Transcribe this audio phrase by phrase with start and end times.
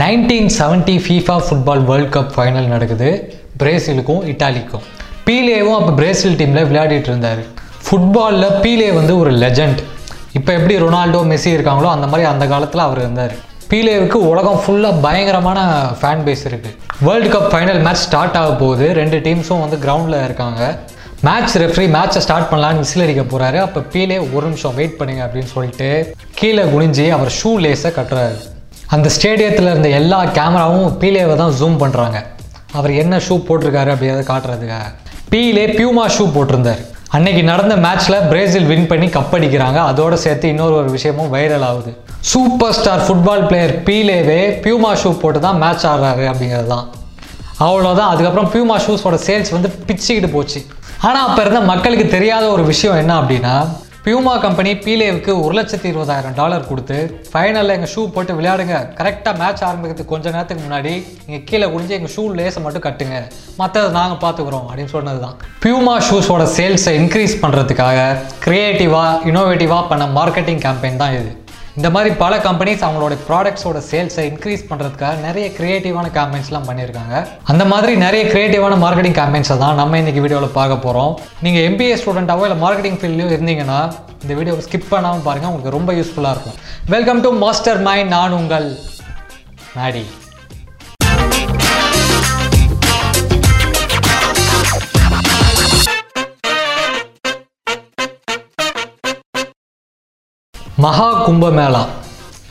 [0.00, 3.08] Nineteen seventy FIFA football world cup final நடக்குது.
[3.60, 4.84] பிரேசிலுக்கும் இட்டாலிக்கும்.
[5.26, 7.42] பீலேவும் அப்போ பிரேசில் டீமில் விளையாடிட்டு இருந்தார்.
[7.86, 9.80] ஃபுட்பாலில் பீலே வந்து ஒரு லெஜண்ட்
[10.38, 13.34] இப்போ எப்படி ரொனால்டோ மெஸ்ஸி இருக்காங்களோ அந்த மாதிரி அந்த காலத்தில் அவர் இருந்தார்.
[13.70, 15.60] பீலேவுக்கு உலகம் ஃபுல்லாக பயங்கரமான
[16.00, 16.72] ஃபேன் பேஸ் இருக்குது
[17.08, 18.88] world cup final match start ஆக போகுது.
[19.00, 20.62] ரெண்டு டீம்ஸும் வந்து கிரவுண்டில் இருக்காங்க.
[21.28, 25.52] மேட்ச் ரெஃப்ரி மேட்சை ஸ்டார்ட் பண்ணலான்னு விசில் அடிக்க போகிறாரு அப்போ பீலே ஒரு நிமிஷம் வெயிட் பண்ணுங்க அப்படின்னு
[25.54, 25.88] சொல்லிட்டு
[26.40, 28.36] கீழே குனிஞ்சு அவர் ஷூ லேஸை கட்டுறாரு.
[28.94, 32.18] அந்த ஸ்டேடியத்தில் இருந்த எல்லா கேமராவும் பீலேவை தான் ஜூம் பண்ணுறாங்க
[32.78, 34.86] அவர் என்ன ஷூ போட்டிருக்காரு அப்படிங்கிறத காட்டுறதுக்காக.
[35.32, 36.82] பீலே பியூமா ஷூ போட்டிருந்தார்.
[37.16, 39.78] அன்னைக்கு நடந்த மேட்ச்சில் பிரேசில் வின் பண்ணி கப் அடிக்கிறாங்க.
[39.90, 41.92] அதோட சேர்த்து இன்னொரு ஒரு விஷயமும் வைரல் ஆகுது.
[42.30, 46.86] சூப்பர் ஸ்டார் ஃபுட்பால் பிளேயர் பீலேவே பியூமா ஷூ போட்டு தான் மேட்ச் ஆடுறாரு அப்படிங்கிறது தான்.
[47.66, 50.60] அவ்வளோதான் அதுக்கப்புறம் பியூமா ஷூஸோட சேல்ஸ் வந்து பிச்சுக்கிட்டு போச்சு.
[51.06, 53.54] ஆனால் அப்போ இருந்த மக்களுக்கு தெரியாத ஒரு விஷயம் என்ன அப்படின்னா
[54.06, 56.96] பியூமா கம்பெனி பீலேவுக்கு ஒரு லட்சத்தி இருபதாயிரம் டாலர் கொடுத்து
[57.30, 58.74] ஃபைனலில் எங்கள் ஷூ போட்டு விளையாடுங்க.
[58.98, 60.92] கரெக்டாக மேட்ச் ஆரம்பிக்கிறதுக்கு கொஞ்ச நேரத்துக்கு முன்னாடி
[61.26, 63.20] நீங்கள் கீழே குடிஞ்சு எங்கள் ஷூ லேஸை மட்டும் கட்டுங்க.
[63.60, 68.02] மற்றதை நாங்கள் பார்த்துக்குறோம் அப்படின்னு சொன்னது தான் பியூமா ஷூஸோட சேல்ஸை இன்க்ரீஸ் பண்ணுறதுக்காக
[68.46, 71.32] க்ரியேட்டிவாக இனோவேட்டிவாக பண்ண மார்க்கெட்டிங் கேம்பெயின் தான் இது.
[71.78, 77.14] இந்த மாதிரி பல கம்பெனிஸ் அவங்களோட ப்ராடக்ட்ஸோட சேல்ஸை இன்க்ரீஸ் பண்ணுறதுக்காக நிறைய க்ரியேட்டிவான கேம்பெயின்ஸ்லாம் பண்ணியிருக்காங்க.
[77.50, 81.12] அந்த மாதிரி நிறைய க்ரியேட்டிவான மார்க்கெட்டிங் கேம்பெயின்ஸை தான் நம்ம இன்றைக்கி வீடியோவில் பார்க்க போகிறோம்
[81.46, 83.80] நீங்கள் எம்பிஏ ஸ்டூடெண்ட்டாவோ இல்லை மார்க்கெட்டிங் ஃபீல்ட்லையும் இருந்தீங்கன்னா
[84.22, 86.58] இந்த வீடியோவை ஸ்கிப் பண்ணாமல் பாருங்கள் உங்களுக்கு ரொம்ப யூஸ்ஃபுல்லாக இருக்கும்.
[86.94, 88.68] வெல்கம் டு மாஸ்டர் மைண்ட் நான் உங்கள்
[89.78, 90.04] மேடி
[100.84, 101.80] மகா கும்பமேளா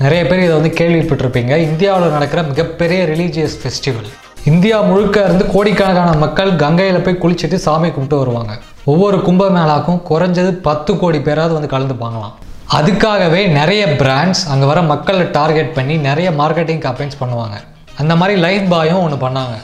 [0.04, 1.54] நிறைய பேர் இதை வந்து கேள்விப்பட்டிருப்பீங்க.
[1.66, 4.08] இந்தியாவில் நடக்கிற மிகப்பெரிய ரிலீஜியஸ் ஃபெஸ்டிவல்
[4.52, 8.54] இந்தியா முழுக்க இருந்து கோடிக்கணக்கான மக்கள் கங்கையில் போய் குளிச்சுட்டு சாமி கும்பிட்டு வருவாங்க.
[8.92, 12.34] ஒவ்வொரு கும்பமேளாக்கும் குறைஞ்சது பத்து கோடி பேராவது வந்து கலந்துப்பாங்களாம்
[12.80, 17.58] அதுக்காகவே நிறைய பிராண்ட்ஸ் அங்கே வர மக்களை டார்கெட் பண்ணி நிறைய மார்க்கெட்டிங் கேம்பெயின்ஸ் பண்ணுவாங்க.
[18.02, 19.56] அந்த மாதிரி லைஃப் பாயும் ஒன்று பண்ணாங்க.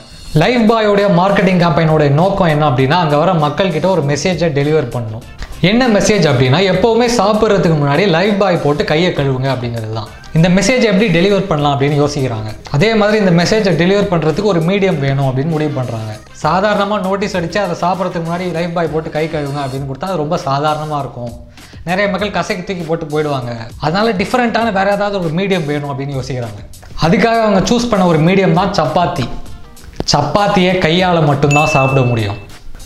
[0.44, 5.26] லைஃப் பாயோடைய மார்க்கெட்டிங் கேம்பெயினோட நோக்கம் என்ன அப்படின்னா அங்கே வர மக்கள்கிட்ட ஒரு மெசேஜை டெலிவர் பண்ணணும்.
[5.68, 10.08] என்ன மெசேஜ் அப்படின்னா எப்போவுமே சாப்பிட்றதுக்கு முன்னாடி லைஃப் பாய் போட்டு கையை கழுவுங்க அப்படிங்கிறது தான்.
[10.36, 12.50] இந்த மெசேஜ் எப்படி டெலிவர் பண்ணலாம் அப்படின்னு யோசிக்கிறாங்க.
[12.76, 16.12] அதே மாதிரி இந்த மெசேஜை டெலிவர் பண்ணுறதுக்கு ஒரு மீடியம் வேணும் அப்படின்னு முடிவு பண்ணுறாங்க
[16.44, 20.38] சாதாரணமாக நோட்டீஸ் அடித்து அதை சாப்பிட்றதுக்கு முன்னாடி லைஃப் பாய் போட்டு கை கழுவுங்க அப்படின்னு கொடுத்தா அது ரொம்ப
[20.48, 21.32] சாதாரணமாக இருக்கும்.
[21.90, 23.52] நிறைய மக்கள் கசைக்கு தூக்கி போட்டு போயிடுவாங்க.
[23.84, 26.60] அதனால டிஃப்ரெண்ட்டான வேற ஏதாவது ஒரு மீடியம் வேணும் அப்படின்னு யோசிக்கிறாங்க.
[27.06, 29.26] அதுக்காக அவங்க சூஸ் பண்ண ஒரு மீடியம் தான் சப்பாத்தி.
[30.14, 32.38] சப்பாத்தியை கையால் மட்டும்தான் சாப்பிட முடியும்.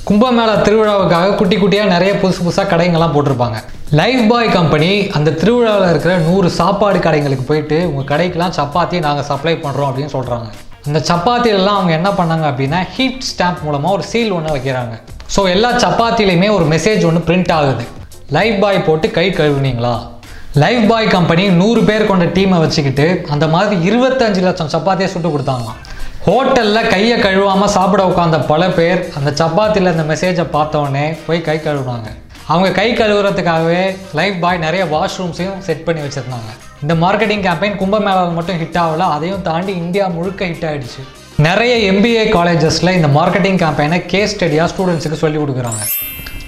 [0.09, 3.59] கும்பமேளா திருவிழாவுக்காக குட்டி குட்டியாக நிறைய புதுசு புதுசாக கடைங்கள்லாம் போட்டிருப்பாங்க.
[3.98, 9.54] லைஃப் பாய் கம்பெனி அந்த திருவிழாவில் இருக்கிற நூறு சாப்பாடு கடைங்களுக்கு போயிட்டு உங்கள் கடைக்கெலாம் சப்பாத்தி நாங்கள் சப்ளை
[9.62, 10.48] பண்ணுறோம் அப்படின்னு சொல்கிறாங்க
[10.88, 14.94] அந்த சப்பாத்திலெல்லாம் அவங்க என்ன பண்ணாங்க அப்படின்னா ஹீட் ஸ்டாம்ப் மூலமாக ஒரு சீல் ஒன்று வைக்கிறாங்க.
[15.37, 17.86] ஸோ எல்லா சப்பாத்திலையுமே ஒரு மெசேஜ் ஒன்று பிரிண்ட் ஆகுது.
[18.38, 19.94] லைஃப் பாய் போட்டு கை கழுவுனீங்களா?
[20.65, 25.81] லைஃப் பாய் கம்பெனி நூறு பேர் கொண்ட டீமை வச்சுக்கிட்டு அந்த மாதிரி இருபத்தஞ்சு லட்சம் சப்பாத்தியை சுட்டு கொடுத்தாங்களாம்.
[26.26, 32.08] ஹோட்டலில் கையை கழுவாமல் சாப்பிட உட்காந்த பல பேர் அந்த சப்பாத்தியில் அந்த மெசேஜை பார்த்தோன்னே போய் கை கழுவுனாங்க.
[32.52, 33.82] அவங்க கை கழுவுறதுக்காகவே
[34.18, 36.50] லைஃப் பாய் நிறைய வாஷ்ரூம்ஸையும் செட் பண்ணி வச்சுருந்தாங்க.
[36.84, 41.04] இந்த மார்க்கெட்டிங் கேம்பெயின் கும்பமேளாவில் மட்டும் ஹிட் ஆகல அதையும் தாண்டி இந்தியா முழுக்க ஹிட் ஆகிடுச்சு
[41.48, 45.84] நிறைய எம்பிஏ காலேஜஸில் இந்த மார்க்கெட்டிங் கேம்பெயினை கேஸ் ஸ்டடியாக ஸ்டூடெண்ட்ஸுக்கு சொல்லி கொடுக்குறாங்க.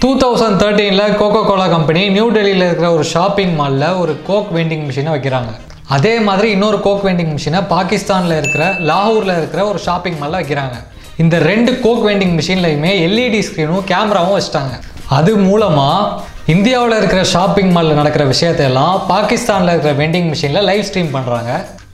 [0.01, 4.85] டூ தௌசண்ட் தேர்ட்டீனில் கோகோ கோலா கம்பெனி நியூ டெல்லியில் இருக்கிற ஒரு ஷாப்பிங் மாலில் ஒரு கோக் வெண்டிங்
[4.89, 5.53] மிஷினை வைக்கிறாங்க.
[5.95, 10.77] அதே மாதிரி இன்னொரு கோக் வெண்டிங் மிஷினை பாகிஸ்தானில் இருக்கிற லாகூரில் இருக்கிற ஒரு ஷாப்பிங் மாலில் வைக்கிறாங்க.
[11.23, 14.75] இந்த ரெண்டு கோக் வெண்டிங் மிஷின்லையுமே எல்இடி ஸ்க்ரீனும் கேமராவும் வச்சுட்டாங்க.
[15.17, 16.23] அது மூலமாக
[16.55, 21.51] இந்தியாவில் இருக்கிற ஷாப்பிங் மாலில் நடக்கிற விஷயத்தையெல்லாம் பாகிஸ்தானில் இருக்கிற வெண்டிங் மிஷினில் லைவ் ஸ்ட்ரீம் பண்ணுறாங்க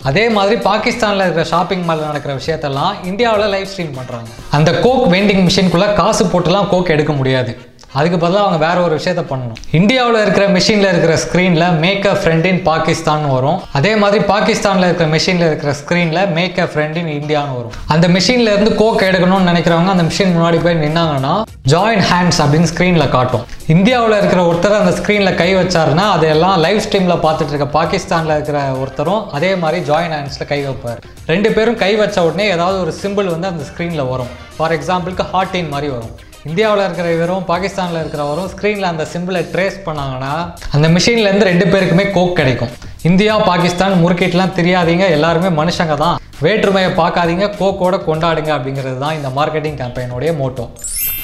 [0.10, 5.44] அதே மாதிரி பாகிஸ்தானில் இருக்கிற ஷாப்பிங் மாலில் நடக்கிற விஷயத்தெல்லாம் இந்தியாவில் லைவ் ஸ்ட்ரீம் பண்ணுறாங்க அந்த கோக் வெண்டிங்
[5.48, 7.54] மிஷின்குள்ளே காசு போட்டுலாம் கோக் எடுக்க முடியாது.
[8.00, 9.60] அதுக்கு பதிலாக அவங்க வேற ஒரு விஷயத்த பண்ணணும்.
[9.80, 13.60] இந்தியாவில் இருக்கிற மிஷினில் இருக்கிற ஸ்க்ரீனில் make a friend in Pakistan வரும்.
[13.80, 17.76] அதே மாதிரி பாகிஸ்தானில் இருக்கிற மிஷினில் இருக்கிற ஸ்க்ரீனில் மேக் அ ஃப்ரெண்ட் இன் இந்தியான்னு வரும்.
[17.96, 21.34] அந்த மிஷினில் இருந்து கோக் எடுக்கணும்னு நினைக்கிறவங்க அந்த மிஷின் முன்னாடி போய் நின்னாங்கன்னா
[21.74, 23.46] ஜாயின் ஹேண்ட்ஸ் அப்படின்னு ஸ்க்ரீனில் காட்டும்.
[23.76, 29.24] இந்தியாவில் இருக்கிற ஒருத்தர் அந்த ஸ்க்ரீனில் கை வச்சாருன்னா அதெல்லாம் லைவ் ஸ்ட்ரீமில் பார்த்துட்டு இருக்க பாகிஸ்தானில் இருக்கிற ஒருத்தரும்
[29.38, 31.00] அதே மாதிரி ஜாயின் ஹேண்ட்ஸில் கை வைப்பார்.
[31.32, 34.32] ரெண்டு பேரும் கை வச்ச உடனே ஏதாவது ஒரு சிம்பிள் வந்து அந்த ஸ்க்ரீனில் வரும்.
[34.58, 36.14] ஃபார் எக்ஸாம்பிளுக்கு ஹார்டின் மாதிரி வரும்.
[36.48, 40.32] இந்தியாவில் இருக்கிற இவரும் பாகிஸ்தானில் இருக்கிறவரும் ஸ்க்ரீனில் அந்த சிம்பிளை ட்ரேஸ் பண்ணாங்கன்னா
[40.76, 42.72] அந்த மிஷின்லேருந்து ரெண்டு பேருக்குமே கோக் கிடைக்கும்.
[43.10, 45.06] இந்தியா பாகிஸ்தான் முறுக்கிட்டுலாம் தெரியாதீங்க.
[45.18, 46.18] எல்லாருமே மனுஷங்க தான்.
[46.46, 47.46] வேற்றுமையை பார்க்காதீங்க.
[47.60, 50.66] கோக்கோட கொண்டாடுங்க அப்படிங்கிறது தான் இந்த marketing கேம்பெயினுடைய motto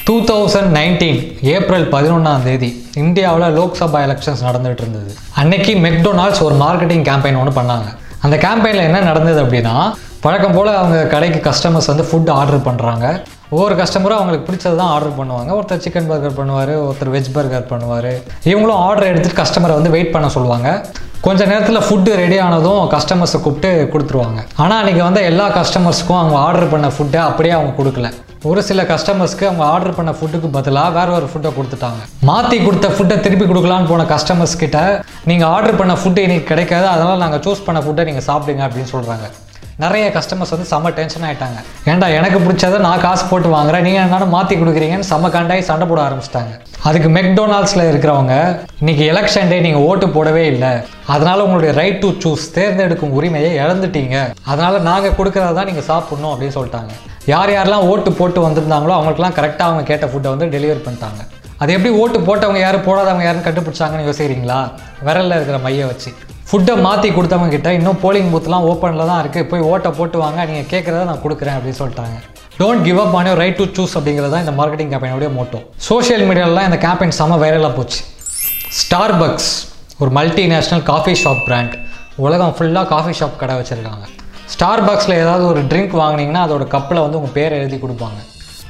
[0.07, 1.19] two thousand nineteen
[1.55, 2.69] April பதினொன்றாம் தேதி
[3.03, 5.11] இந்தியாவில் லோக்சபா எலெக்ஷன்ஸ் நடந்துகிட்டு இருந்தது.
[5.41, 7.89] அன்னைக்கு மெக்டொனால்ட்ஸ் ஒரு மார்க்கெட்டிங் கேம்பெயின் ஒன்று பண்ணாங்க.
[8.27, 9.75] அந்த கேம்பெயினில் என்ன நடந்தது அப்படின்னா
[10.27, 13.05] வழக்கம் போல் அவங்க கடைக்கு கஸ்டமர்ஸ் வந்து ஃபுட் ஆர்டர் பண்ணுறாங்க
[13.55, 15.49] ஒவ்வொரு கஸ்டமரும் அவங்களுக்கு பிடிச்சது தான் ஆர்டர் பண்ணுவாங்க.
[15.57, 18.11] ஒருத்தர் சிக்கன் பர்கர் பண்ணுவார் ஒருத்தர் வெஜ் பர்கர் பண்ணுவார்.
[18.51, 20.69] இவங்களும் ஆர்டர் எடுத்துகிட்டு கஸ்டமரை வந்து வெயிட் பண்ண சொல்லுவாங்க.
[21.27, 24.39] கொஞ்ச நேரத்தில் ஃபுட்டு ரெடி ஆனதும் கஸ்டமர்ஸை கூப்பிட்டு கொடுத்துருவாங்க.
[24.63, 28.09] ஆனால் அன்றைக்கி வந்து எல்லா கஸ்டமர்ஸ்க்கும் அவங்க ஆர்டர் பண்ண ஃபுட்டை அப்படியே அவங்க கொடுக்கல.
[28.49, 32.01] ஒரு சில கஸ்டமர்ஸ்க்கு அவங்க ஆர்டர் பண்ண ஃபுட்டுக்கு பதிலாக வேற ஒரு ஃபுட்டை கொடுத்துட்டாங்க.
[32.29, 34.79] மாற்றி கொடுத்த ஃபுட்டை திருப்பி கொடுக்கலான்னு போன கஸ்டமர்ஸ் கிட்ட
[35.31, 36.87] நீங்கள் ஆர்டர் பண்ண ஃபுட்டு இன்னைக்கு கிடைக்காது.
[36.95, 39.27] அதனால் நாங்கள் சூஸ் பண்ண ஃபுட்டை நீங்கள் சாப்பிடுங்க அப்படின்னு சொல்கிறாங்க
[39.83, 41.59] நிறைய கஸ்டமர்ஸ் வந்து செம்ம டென்ஷன் ஆயிட்டாங்க.
[41.91, 45.99] ஏன்டா எனக்கு பிடிச்சதை நான் காசு போட்டு வாங்குறேன் நீங்கள் என்னன்னு மாற்றி கொடுக்குறீங்கன்னு செம்ம கண்டாயி சண்டை போட
[46.05, 46.51] ஆரம்பிச்சிட்டாங்க.
[46.89, 48.33] அதுக்கு மெக்டொனால்ட்ஸில் இருக்கிறவங்க
[48.81, 50.71] இன்னைக்கு எலெக்ஷன் டே நீங்கள் ஓட்டு போடவே இல்லை.
[51.13, 54.17] அதனால உங்களுடைய ரைட் டு சூஸ் தேர்ந்தெடுக்கும் உரிமையை இழந்துட்டீங்க.
[54.51, 56.91] அதனால நாங்கள் கொடுக்குறதா தான் நீங்கள் சாப்பிடணும் அப்படின்னு சொல்லிட்டாங்க.
[57.33, 61.21] யார் யாரெல்லாம் ஓட்டு போட்டு வந்திருந்தாங்களோ அவங்களுக்குலாம் கரெக்டாக அவங்க கேட்ட ஃபுட்டை வந்து டெலிவரி பண்ணிட்டாங்க.
[61.61, 64.59] அது எப்படி ஓட்டு போட்டவங்க யார் போடாதவங்க யாருன்னு கண்டுபிடிச்சாங்கன்னு யோசிக்கிறீங்களா?
[65.07, 66.11] விரலில் இருக்கிற மையை வச்சு.
[66.49, 70.69] ஃபுட்டை மாற்றி கொடுத்தவங்க கிட்ட இன்னும் போலிங் பூத்லாம் ஓப்பனில் தான் இருக்குது போய் ஓட்டை போட்டு வாங்க நீங்கள்
[70.71, 72.15] கேட்குறத நான் கொடுக்குறேன் அப்படின்னு சொல்லிட்டாங்க.
[72.61, 75.59] Don't give up on right to choose அப்படிங்கிறது தான் இந்த மார்க்கெட்டிங் கேம்பெயினுடைய மோட்டோ
[75.89, 77.99] சோஷியல் மீடியாவிலாம் இந்த கேம்பெயின் செம வைரலாக போச்சு.
[78.79, 79.51] ஸ்டார் பக்ஸ்
[80.01, 81.75] ஒரு மல்டிநேஷ்னல் காஃபி ஷாப் பிராண்ட்
[82.25, 84.07] உலகம் ஃபுல்லாக காஃபி ஷாப் கடை வச்சுருக்காங்க.
[84.55, 88.19] ஸ்டார் பக்ஸில் ஏதாவது ஒரு ட்ரிங்க் வாங்குனீங்கன்னா அதோட கப்பில் வந்து உங்கள் பேரை எழுதி கொடுப்பாங்க.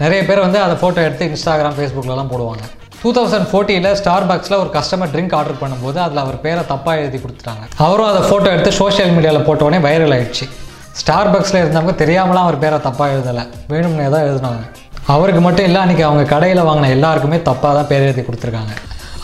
[0.04, 2.66] நிறைய பேர் வந்து அதை ஃபோட்டோ எடுத்து இன்ஸ்டாகிராம் ஃபேஸ்புக்லலாம் போடுவாங்க.
[3.02, 7.20] டூ தௌசண்ட் ஃபோர்ட்டியில் ஸ்டார் பாக்ஸில் ஒரு கஸ்டமர் ட்ரிங்க் ஆர்டர் பண்ணும்போது அதில் அவர் பேரை தப்பாக எழுதி
[7.24, 7.64] கொடுத்துட்டாங்க.
[7.86, 10.46] அவரும் அதை ஃபோட்டோ எடுத்து சோஷியல் மீடியாவில் போட்டோடனே வைரல் ஆயிடுச்சு.
[11.02, 13.44] ஸ்டார் பாக்ஸில் இருந்தவங்க தெரியாமலாம் அவர் பேரை தப்பாக எழுதலை.
[13.72, 14.64] வேணும்னே தான் எழுதினாங்க.
[15.16, 18.74] அவருக்கு மட்டும் இல்லை அன்றைக்கி அவங்க கடையில் வாங்கின எல்லாருக்குமே தப்பாக தான் பேர் எழுதி கொடுத்துருக்காங்க.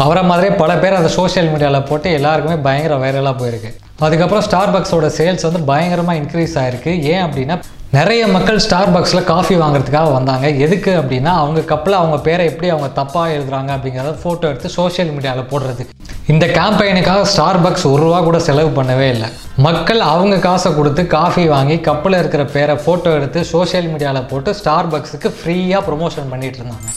[0.05, 3.71] அவரை மாதிரியே பல பேர் அதை சோஷியல் மீடியாவில் போட்டு எல்லாருக்குமே பயங்கர வைரலாக போயிருக்கு.
[4.05, 6.93] அதுக்கப்புறம் ஸ்டார் பக்ஸோட சேல்ஸ் வந்து பயங்கரமாக இன்க்ரீஸ் ஆயிருக்கு.
[7.13, 7.57] ஏன் அப்படின்னா
[7.95, 10.45] நிறைய மக்கள் ஸ்டார் பக்ஸில் காஃபி வாங்குறதுக்காக வந்தாங்க.
[10.65, 15.49] எதுக்கு அப்படின்னா அவங்க கப்பில் அவங்க பேரை எப்படி அவங்க தப்பாக எழுதுறாங்க அப்படிங்கிறத ஃபோட்டோ எடுத்து சோஷியல் மீடியாவில்
[15.51, 15.93] போடுறதுக்கு
[16.33, 19.29] இந்த கேம்பெயினுக்காக ஸ்டார் பக்ஸ் ஒரு ரூபா கூட செலவு பண்ணவே இல்லை.
[19.67, 24.91] மக்கள் அவங்க காசை கொடுத்து காஃபி வாங்கி கப்பில் இருக்கிற பேரை ஃபோட்டோ எடுத்து சோஷியல் மீடியாவில் போட்டு ஸ்டார்
[24.93, 26.87] பாக்ஸுக்கு ஃப்ரீயாக ப்ரொமோஷன் பண்ணிட்டு இருந்தாங்க.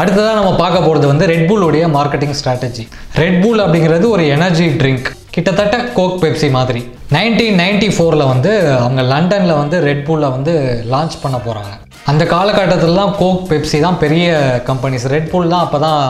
[0.00, 2.86] அடுத்ததாக நம்ம பார்க்க போகிறது வந்து ரெட்பூலுடைய மார்க்கெட்டிங் ஸ்ட்ராட்டஜி
[3.22, 6.80] ரெட்பூல் அப்படிங்கிறது ஒரு எனர்ஜி ட்ரிங்க் கிட்டத்தட்ட கோக் பெப்சி மாதிரி.
[7.14, 8.50] நைன்டீன் நைன்டி ஃபோரில் வந்து
[8.82, 10.52] அவங்க லண்டனில் வந்து ரெட்பூலில் வந்து
[10.92, 11.72] லான்ச் பண்ண போகிறாங்க
[12.10, 14.26] அந்த காலகட்டத்திலலாம் கோக் பெப்சி தான் பெரிய
[14.68, 16.02] கம்பெனிஸ் ரெட்பூல் தான் அப்போ தான்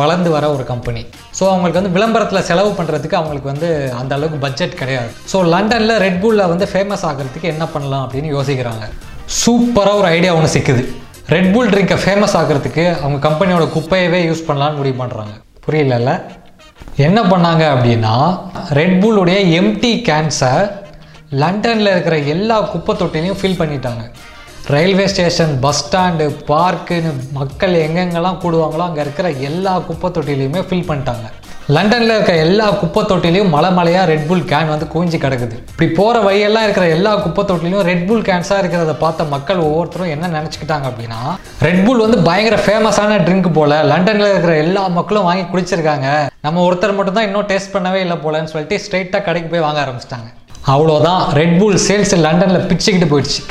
[0.00, 1.02] வளர்ந்து வர ஒரு கம்பெனி
[1.38, 3.68] ஸோ அவங்களுக்கு வந்து விளம்பரத்தில் செலவு பண்ணுறதுக்கு அவங்களுக்கு வந்து
[4.00, 5.10] அந்த அளவுக்கு பட்ஜெட் கிடையாது.
[5.32, 8.86] ஸோ லண்டனில் ரெட்பூலில் வந்து ஃபேமஸ் ஆகிறதுக்கு என்ன பண்ணலாம் அப்படின்னு யோசிக்கிறாங்க.
[9.42, 10.84] சூப்பராக ஒரு ஐடியா ஒன்று சிக்குது.
[11.36, 15.34] ரெட்பூல் ட்ரிங்கை ஃபேமஸ் ஆகிறதுக்கு அவங்க கம்பெனியோட குப்பையவே யூஸ் பண்ணலான்னு முடிவு பண்ணுறாங்க
[15.66, 16.12] புரியலல்ல?
[17.06, 18.14] என்ன பண்ணாங்க அப்படின்னா
[18.78, 20.52] ரெட்பூலுடைய எம்டி கேன்ஸை
[21.42, 24.04] லண்டனில் இருக்கிற எல்லா குப்பை தொட்டிலையும் ஃபில் பண்ணிட்டாங்க
[24.74, 31.26] ரயில்வே ஸ்டேஷன் பஸ் ஸ்டாண்டு பார்க்குன்னு மக்கள் எங்கெங்கெல்லாம் கூடுவாங்களோ அங்கே இருக்கிற எல்லா குப்பை தொட்டிலையுமே ஃபில் பண்ணிட்டாங்க.
[31.76, 35.56] லண்டனில் இருக்க எல்லா குப்பை தொட்டிலையும் மலை மலையாக ரெட்புல் கேன் வந்து குவிஞ்சு கிடக்குது.
[35.72, 40.86] இப்படி போகிற வழியெல்லாம் இருக்கிற எல்லா குப்பை தொட்டிலையும் ரெட்புல் கேன்ஸாக இருக்கிறத பார்த்த மக்கள் ஒவ்வொருத்தரும் என்ன நினச்சிக்கிட்டாங்க
[40.90, 41.18] அப்படின்னா
[41.66, 46.06] ரெட்புல் வந்து பயங்கர ஃபேமஸான ட்ரிங்க் போல லண்டனில் இருக்கிற எல்லா மக்களும் வாங்கி குடிச்சிருக்காங்க.
[46.46, 50.28] நம்ம ஒருத்தர் மட்டும்தான் இன்னும் டேஸ்ட் பண்ணவே இல்லை போலன்னு சொல்லிட்டு ஸ்ட்ரெயிட்டாக கடைக்கு போய் வாங்க ஆரம்பிச்சிட்டாங்க.
[50.76, 53.42] அவ்வளோதான் ரெட்புல் சேல்ஸ் லண்டனில் பிச்சுக்கிட்டு போயிடுச்சு.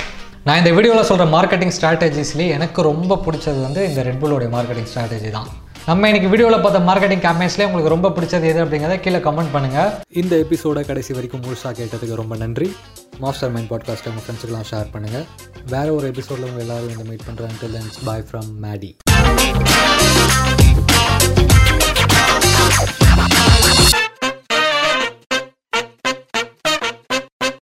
[0.47, 5.49] நான் இந்த வீடியோவில் சொல்கிற மார்க்கெட்டிங் ஸ்ட்ராட்டஜிஸ்லேயே எனக்கு ரொம்ப பிடிச்சது வந்து இந்த ரெட்புல்லோடைய மார்க்கெட்டிங் ஸ்ட்ராட்டஜி தான்.
[5.87, 10.35] நம்ம இன்னைக்கு வீடியோவில் பார்த்த மார்க்கெட்டிங் கேம்பெயின்ஸ்லேயே உங்களுக்கு ரொம்ப பிடிச்சது எது அப்படிங்கிறத கீழே கமெண்ட் பண்ணுங்கள் இந்த
[10.35, 12.75] எபிசோட கடைசி வரைக்கும் முழுசாக கேட்டதுக்கு ரொம்ப நன்றி.
[13.19, 15.25] மாஸ்டர் மைண்ட் பாட்காஸ்ட்டை உங்கள் ஃப்ரெண்ட்ஸுக்கெலாம் ஷேர் பண்ணுங்கள்
[15.67, 18.95] வேறு ஒரு எபிசோடில் உங்கள் எல்லோரும் இந்த மீட் பண்ணுறேன் பாய் ஃப்ரம் மேடி